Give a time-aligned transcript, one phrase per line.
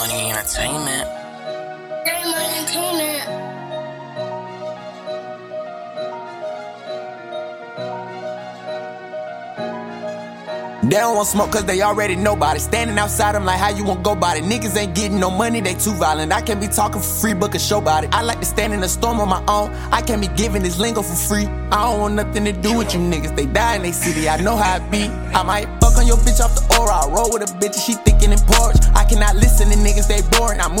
[0.00, 1.06] Money Entertainment.
[2.06, 3.50] Game Entertainment.
[10.90, 12.60] They don't want smoke cause they already know about it.
[12.60, 14.44] Standing outside, I'm like, how you won't go about it?
[14.44, 16.32] Niggas ain't getting no money, they too violent.
[16.32, 18.14] I can't be talking for free, book a show about it.
[18.14, 19.70] I like to stand in the storm on my own.
[19.92, 21.46] I can't be giving this lingo for free.
[21.70, 23.36] I don't want nothing to do with you niggas.
[23.36, 25.04] They die in they city, I know how it be.
[25.04, 27.04] I might fuck on your bitch off the aura.
[27.04, 28.80] I roll with a bitch and she thinking in Porsche.
[28.96, 29.29] I cannot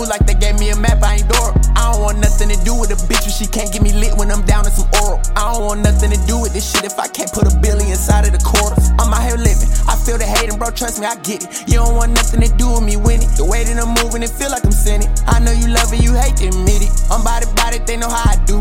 [0.00, 1.52] move like they gave me a map, I ain't Dora.
[1.76, 4.16] I don't want nothing to do with a bitch when she can't get me lit
[4.16, 5.20] when I'm down in some oral.
[5.36, 7.90] I don't want nothing to do with this shit if I can't put a billy
[7.92, 8.88] inside of the quarters.
[8.98, 9.68] I'm out here living.
[9.84, 10.70] I feel the hating, bro.
[10.70, 11.68] Trust me, I get it.
[11.68, 13.28] You don't want nothing to do with me winning.
[13.36, 15.08] The way that I'm moving, it feel like I'm sinning.
[15.28, 16.92] I know you love it, you hate to admit it.
[17.12, 18.60] I'm body body, they know how I do.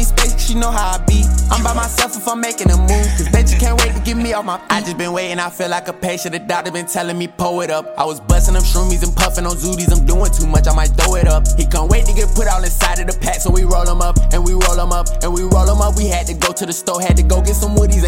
[0.00, 1.20] Me space, she know how I be.
[1.50, 3.04] I'm by myself if I'm making a move.
[3.20, 4.66] Cause bet you can't wait to get me off my feet.
[4.70, 6.32] I just been waiting, I feel like a patient.
[6.32, 7.84] The doctor been telling me, pull it up.
[7.98, 9.92] I was busting them shroomies and puffing on zooties.
[9.92, 11.44] I'm doing too much, I might throw it up.
[11.58, 14.00] He can't wait to get put all inside of the pack, so we roll them
[14.00, 15.98] up, and we roll them up, and we roll them up.
[15.98, 17.99] We had to go to the store, had to go get some woodies.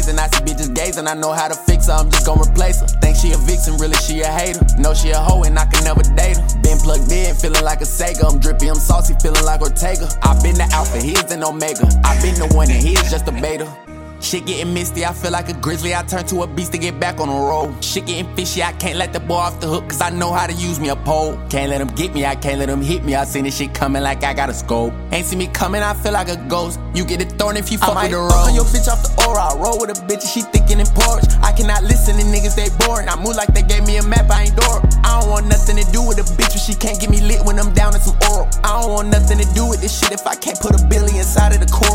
[0.00, 2.80] Amazing, I see bitches gazing, I know how to fix her, I'm just gonna replace
[2.80, 2.86] her.
[2.86, 4.64] Think she a vixen, really she a hater.
[4.78, 6.60] Know she a hoe and I can never date her.
[6.62, 8.24] Been plugged in, feeling like a Sega.
[8.24, 10.08] I'm drippy, I'm saucy, feeling like Ortega.
[10.22, 11.84] I've been the alpha, he's an omega.
[12.02, 13.68] I've been the one and he's just a beta.
[14.20, 15.94] Shit getting misty, I feel like a grizzly.
[15.94, 17.82] I turn to a beast to get back on the road.
[17.82, 20.46] Shit getting fishy, I can't let the boy off the hook, cause I know how
[20.46, 21.38] to use me a pole.
[21.48, 23.14] Can't let him get me, I can't let him hit me.
[23.14, 24.92] I seen this shit coming like I got a scope.
[25.10, 26.78] Ain't see me coming, I feel like a ghost.
[26.94, 28.52] You get it thrown if you fuck with the road.
[28.52, 29.40] on your bitch off the aura.
[29.40, 31.40] I roll with a bitch and she thinking in Porsche.
[31.40, 33.08] I cannot listen to niggas, they boring.
[33.08, 34.84] I move like they gave me a map, I ain't Dora.
[35.02, 37.40] I don't want nothing to do with a bitch when she can't get me lit
[37.42, 38.46] when I'm down in some oral.
[38.62, 41.16] I don't want nothing to do with this shit if I can't put a billy
[41.16, 41.89] inside of the quarters.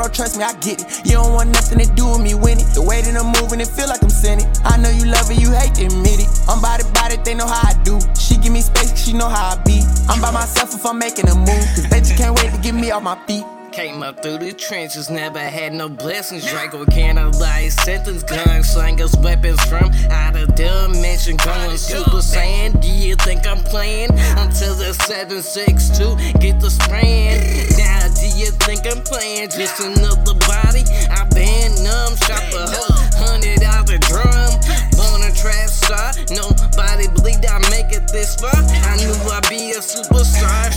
[0.00, 0.08] Bro.
[0.08, 1.04] Trust me, I get it.
[1.04, 2.64] You don't want nothing to do with me winning.
[2.72, 4.48] The way that I'm moving, it feel like I'm sinning.
[4.64, 6.28] I know you love it, you hate to admit it.
[6.48, 8.00] I'm body body, they know how I do.
[8.16, 9.84] She give me space, she know how I be.
[10.08, 11.66] I'm by myself if I'm making a move.
[11.76, 13.44] Cause they can't wait to get me off my feet.
[13.80, 16.44] Came up through the trenches, never had no blessings.
[16.44, 21.36] Draco cannibalized sentence, gunslingers, weapons from out of dimension.
[21.38, 24.10] Going Super Saiyan, do you think I'm playing?
[24.36, 27.40] Until the 762 get the spraying.
[27.78, 29.48] Now, do you think I'm playing?
[29.48, 30.84] Just another body.
[31.08, 32.20] I been numb,
[32.52, 34.60] the whole hundred out the drum.
[34.96, 38.52] Born a trap star, nobody believed I'd make it this far.
[38.52, 40.68] I knew I'd be a superstar,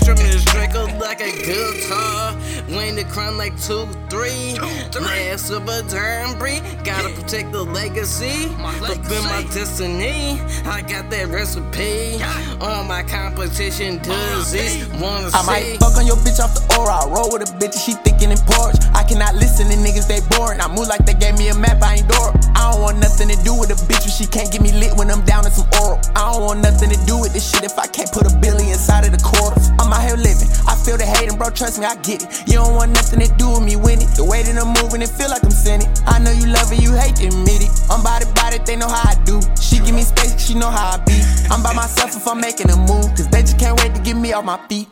[3.04, 4.56] the crown like two, three.
[5.00, 6.62] Last of a damn breed.
[6.84, 8.48] Gotta protect the legacy.
[8.80, 10.40] Fulfill my destiny.
[10.66, 12.22] I got that recipe.
[12.62, 14.88] All my competition disease.
[15.02, 15.48] Wanna I see.
[15.48, 17.04] might fuck on your bitch off the aura.
[17.04, 18.80] I roll with a bitch and she thinking in Porsche.
[18.94, 20.62] I cannot listen to niggas, they boring.
[20.62, 22.32] I move like they gave me a map, I ain't Dora.
[22.56, 24.96] I don't want nothing to do with a bitch when she can't get me lit
[24.96, 26.00] when I'm down in some oral.
[26.16, 28.70] I don't want nothing to do with this shit if I can't put a billy
[28.72, 29.70] inside of the quarters.
[31.44, 31.54] Bro.
[31.54, 32.48] Trust me, I get it.
[32.48, 34.08] You don't want nothing to do with me winning.
[34.16, 35.88] The way that I'm moving, it feel like I'm sinning.
[36.08, 37.72] I know you love it, you hate to admit it.
[37.92, 39.42] I'm body body, they know how I do.
[39.60, 41.20] She give me space, she know how I be.
[41.52, 44.16] I'm by myself if I'm making a move, cause they just can't wait to get
[44.16, 44.88] me off my feet.